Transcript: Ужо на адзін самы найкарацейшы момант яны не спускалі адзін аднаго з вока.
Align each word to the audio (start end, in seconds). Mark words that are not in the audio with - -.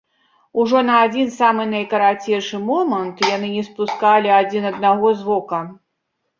Ужо 0.61 0.79
на 0.87 0.95
адзін 1.07 1.29
самы 1.39 1.65
найкарацейшы 1.73 2.63
момант 2.71 3.23
яны 3.35 3.53
не 3.55 3.63
спускалі 3.71 4.35
адзін 4.41 4.63
аднаго 4.75 5.17
з 5.23 5.33
вока. 5.33 5.65